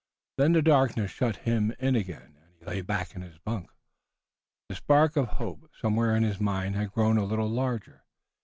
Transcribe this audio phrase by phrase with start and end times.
[0.39, 3.69] Then the darkness shut him in again, and he lay back in his bunk.
[4.67, 8.03] The spark of hope somewhere in his mind had grown a little larger.